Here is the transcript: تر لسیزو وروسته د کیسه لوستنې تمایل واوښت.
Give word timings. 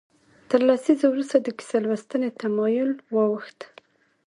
تر 0.49 0.59
لسیزو 0.67 1.05
وروسته 1.09 1.37
د 1.41 1.47
کیسه 1.57 1.77
لوستنې 1.83 2.29
تمایل 2.41 2.91
واوښت. 3.15 3.59